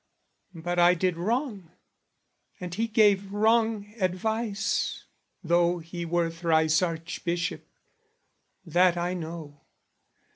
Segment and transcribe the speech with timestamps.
[0.55, 1.69] But I did wrong,
[2.59, 5.03] and he gave wrong advice
[5.43, 7.67] Though he were thrice Archbishop,
[8.65, 9.61] that, I know!